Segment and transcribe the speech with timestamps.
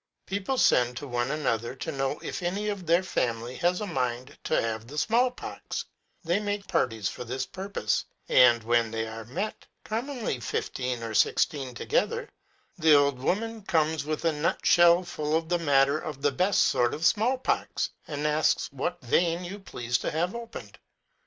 [0.25, 4.35] People send to one another to know if any of their family has a mind
[4.45, 5.85] to have the small pox:
[6.23, 11.75] they make parties for this purpose, and when they are met (commonly fifteen or sixteen
[11.75, 12.27] together),
[12.79, 16.63] the old woman comes with a nut shell full of the matter of the best
[16.63, 20.79] sort of small pox, and asks what vein you please to have opened.